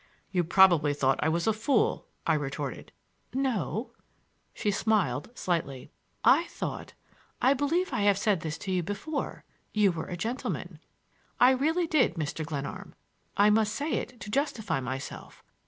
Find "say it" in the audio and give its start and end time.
13.75-14.19